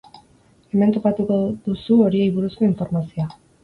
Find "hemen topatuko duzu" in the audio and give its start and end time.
0.75-2.01